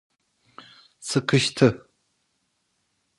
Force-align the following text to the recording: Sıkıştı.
Sıkıştı. 0.99 1.87